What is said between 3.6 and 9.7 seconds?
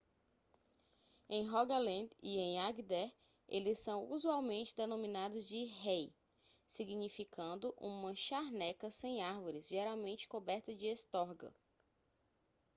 são usualmente denominados de hei significando uma charneca sem árvores